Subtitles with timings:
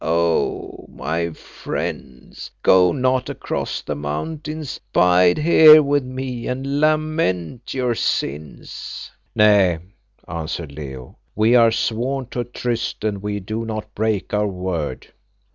[0.03, 0.85] Oh!
[0.89, 9.11] my friends, go not across the mountains; bide here with me and lament your sins."
[9.35, 9.77] "Nay,"
[10.27, 15.05] answered Leo, "we are sworn to a tryst, and we do not break our word."